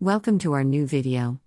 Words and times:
Welcome 0.00 0.38
to 0.40 0.52
our 0.52 0.62
new 0.62 0.86
video. 0.86 1.40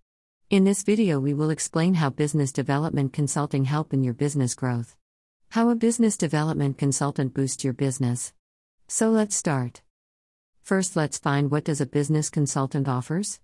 In 0.49 0.63
this 0.63 0.81
video 0.81 1.19
we 1.19 1.35
will 1.35 1.51
explain 1.51 1.93
how 1.93 2.09
business 2.09 2.51
development 2.51 3.13
consulting 3.13 3.65
help 3.65 3.93
in 3.93 4.03
your 4.03 4.15
business 4.15 4.55
growth. 4.55 4.95
How 5.49 5.69
a 5.69 5.75
business 5.75 6.17
development 6.17 6.79
consultant 6.79 7.35
boosts 7.35 7.63
your 7.63 7.73
business. 7.73 8.33
So 8.87 9.11
let's 9.11 9.35
start. 9.35 9.83
First 10.63 10.95
let's 10.95 11.19
find 11.19 11.51
what 11.51 11.63
does 11.63 11.79
a 11.79 11.85
business 11.85 12.31
consultant 12.31 12.87
offers? 12.87 13.39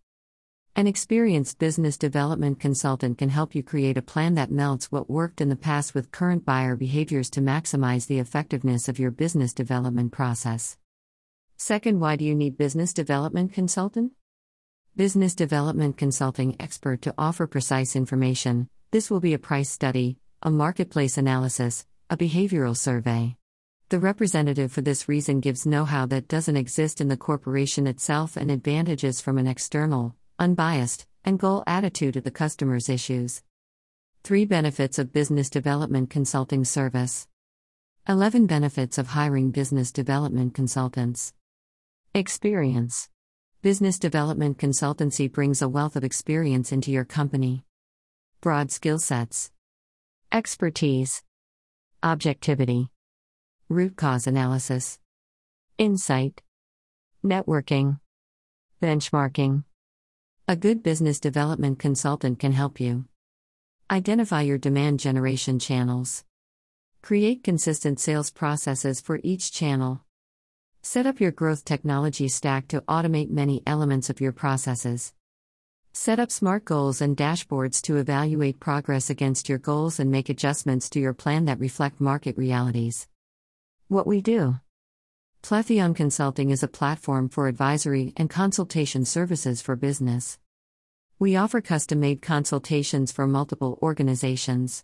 An 0.76 0.88
experienced 0.88 1.60
business 1.60 2.00
development 2.00 2.60
consultant 2.60 3.20
can 3.20 3.30
help 3.30 3.54
you 3.54 3.62
create 3.62 3.98
a 3.98 4.02
plan 4.02 4.34
that 4.34 4.50
melts 4.50 4.92
what 4.92 5.08
worked 5.08 5.40
in 5.40 5.50
the 5.50 5.56
past 5.56 5.94
with 5.94 6.12
current 6.12 6.46
buyer 6.46 6.76
behaviors 6.76 7.30
to 7.30 7.42
maximize 7.42 8.08
the 8.08 8.18
effectiveness 8.18 8.90
of 8.90 8.98
your 8.98 9.12
business 9.12 9.54
development 9.54 10.12
process. 10.12 10.80
Second, 11.58 12.00
why 12.00 12.16
do 12.16 12.26
you 12.26 12.34
need 12.34 12.58
business 12.58 12.92
development 12.92 13.54
consultant? 13.54 14.14
Business 14.98 15.36
development 15.36 15.98
consulting 15.98 16.56
expert 16.58 17.02
to 17.02 17.14
offer 17.18 17.48
precise 17.48 17.98
information. 17.98 18.70
This 18.92 19.12
will 19.12 19.20
be 19.20 19.34
a 19.34 19.38
price 19.38 19.70
study, 19.70 20.20
a 20.42 20.50
marketplace 20.50 21.18
analysis, 21.18 21.86
a 22.10 22.16
behavioral 22.16 22.78
survey. 22.78 23.36
The 23.90 24.00
representative 24.00 24.72
for 24.72 24.80
this 24.80 25.10
reason 25.10 25.42
gives 25.42 25.66
know 25.66 25.84
how 25.84 26.06
that 26.06 26.30
doesn't 26.30 26.56
exist 26.56 27.02
in 27.02 27.10
the 27.10 27.18
corporation 27.18 27.88
itself 27.88 28.38
and 28.38 28.50
advantages 28.50 29.20
from 29.20 29.38
an 29.38 29.48
external, 29.48 30.16
unbiased, 30.40 31.06
and 31.26 31.38
goal 31.38 31.66
attitude 31.68 32.16
of 32.16 32.24
the 32.24 32.32
customer's 32.32 32.88
issues. 32.88 33.44
3 34.24 34.46
Benefits 34.46 34.98
of 34.98 35.12
Business 35.12 35.50
Development 35.50 36.10
Consulting 36.10 36.64
Service 36.64 37.28
11 38.08 38.46
Benefits 38.46 38.98
of 38.98 39.08
Hiring 39.08 39.52
Business 39.52 39.92
Development 39.92 40.54
Consultants. 40.54 41.34
Experience 42.14 43.10
Business 43.66 43.98
development 43.98 44.60
consultancy 44.60 45.28
brings 45.28 45.60
a 45.60 45.68
wealth 45.68 45.96
of 45.96 46.04
experience 46.04 46.72
into 46.72 46.92
your 46.92 47.04
company. 47.04 47.64
Broad 48.40 48.70
skill 48.70 49.00
sets, 49.00 49.50
expertise, 50.32 51.24
objectivity, 52.04 52.92
root 53.68 53.98
cause 53.98 54.28
analysis, 54.28 55.00
insight, 55.80 56.44
networking, 57.26 58.00
benchmarking. 58.84 59.64
A 60.48 60.56
good 60.56 60.84
business 60.84 61.20
development 61.20 61.80
consultant 61.80 62.38
can 62.38 62.52
help 62.52 62.80
you. 62.80 63.06
Identify 63.90 64.44
your 64.44 64.60
demand 64.60 65.00
generation 65.00 65.58
channels, 65.58 66.24
create 67.02 67.44
consistent 67.44 68.00
sales 68.00 68.30
processes 68.30 69.02
for 69.02 69.20
each 69.24 69.52
channel, 69.52 70.02
set 70.86 71.08
up 71.08 71.20
your 71.20 71.32
growth 71.32 71.66
technology 71.66 72.28
stack 72.28 72.68
to 72.68 72.80
automate 72.82 73.32
many 73.32 73.64
elements 73.66 74.12
of 74.12 74.22
your 74.22 74.32
processes. 74.32 75.14
Set 75.94 76.20
up 76.20 76.30
smart 76.30 76.64
goals 76.64 77.02
and 77.02 77.18
dashboards 77.18 77.82
to 77.82 77.98
evaluate 77.98 78.60
progress 78.60 79.10
against 79.10 79.50
your 79.50 79.58
goals 79.58 80.00
and 80.00 80.12
make 80.12 80.30
adjustments 80.30 80.88
to 80.88 81.00
your 81.00 81.16
plan 81.16 81.46
that 81.46 81.60
reflect 81.60 82.00
market 82.00 82.38
realities. 82.38 83.08
What 83.88 84.06
we 84.06 84.22
do 84.22 84.60
Pletheon 85.42 85.96
Consulting 85.96 86.52
is 86.52 86.62
a 86.62 86.68
platform 86.68 87.30
for 87.30 87.48
advisory 87.48 88.14
and 88.16 88.30
consultation 88.30 89.06
services 89.06 89.64
for 89.64 89.76
business. 89.76 90.38
We 91.18 91.36
offer 91.36 91.62
custom 91.62 92.00
made 92.00 92.22
consultations 92.22 93.12
for 93.12 93.26
multiple 93.26 93.80
organizations. 93.82 94.84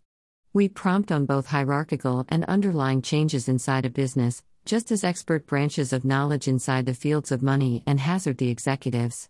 We 0.51 0.67
prompt 0.67 1.11
on 1.11 1.27
both 1.27 1.45
hierarchical 1.45 2.25
and 2.27 2.43
underlying 2.45 3.03
changes 3.03 3.47
inside 3.47 3.85
a 3.85 3.91
business, 3.91 4.41
just 4.65 4.91
as 4.91 5.03
expert 5.03 5.47
branches 5.47 5.91
of 5.91 6.05
knowledge 6.05 6.47
inside 6.47 6.85
the 6.85 6.93
fields 6.93 7.31
of 7.31 7.41
money 7.41 7.83
and 7.85 7.99
hazard 7.99 8.37
the 8.37 8.49
executives. 8.49 9.29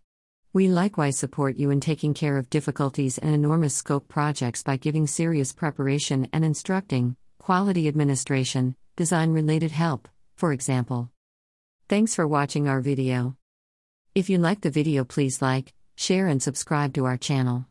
We 0.54 0.68
likewise 0.68 1.18
support 1.18 1.56
you 1.56 1.72
in 1.72 1.80
taking 1.80 2.14
care 2.14 2.38
of 2.38 2.50
difficulties 2.50 3.18
and 3.18 3.34
enormous 3.34 3.74
scope 3.74 4.08
projects 4.10 4.64
by 4.64 4.76
giving 4.76 5.08
serious 5.08 5.54
preparation 5.54 6.28
and 6.34 6.44
instructing, 6.44 7.16
quality 7.40 7.88
administration, 7.88 8.76
design 8.98 9.32
related 9.32 9.72
help, 9.72 10.10
for 10.36 10.52
example. 10.52 11.10
Thanks 11.88 12.14
for 12.14 12.28
watching 12.28 12.68
our 12.68 12.82
video. 12.82 13.38
If 14.14 14.30
you 14.30 14.38
like 14.38 14.62
the 14.62 14.70
video, 14.70 15.06
please 15.06 15.42
like, 15.42 15.74
share, 15.96 16.28
and 16.28 16.44
subscribe 16.44 16.94
to 16.96 17.06
our 17.06 17.18
channel. 17.18 17.66